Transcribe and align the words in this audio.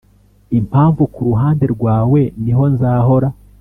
impamvu 0.59 1.01
kuruhande 1.13 1.65
rwawe 1.75 2.21
niho 2.43 2.63
nzahora 2.73 3.27